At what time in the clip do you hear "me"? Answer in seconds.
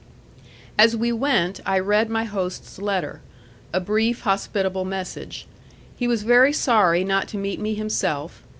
7.59-7.75